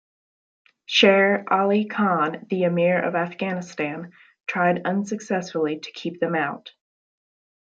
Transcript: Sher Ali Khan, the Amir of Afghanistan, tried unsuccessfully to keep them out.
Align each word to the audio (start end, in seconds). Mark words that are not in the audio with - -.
Sher 0.87 1.45
Ali 1.47 1.85
Khan, 1.85 2.47
the 2.49 2.63
Amir 2.63 2.99
of 3.03 3.13
Afghanistan, 3.13 4.13
tried 4.47 4.81
unsuccessfully 4.83 5.77
to 5.79 5.91
keep 5.91 6.19
them 6.19 6.33
out. 6.33 6.71